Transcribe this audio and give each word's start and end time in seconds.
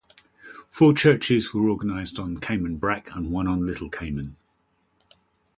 Four 0.67 0.93
churches 0.95 1.53
were 1.53 1.69
organised 1.69 2.17
on 2.17 2.39
Cayman 2.39 2.77
Brac 2.77 3.13
and 3.15 3.29
one 3.29 3.47
on 3.47 3.67
Little 3.67 3.87
Cayman. 3.91 4.35